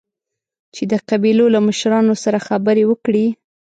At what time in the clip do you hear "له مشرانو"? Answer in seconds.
1.55-2.13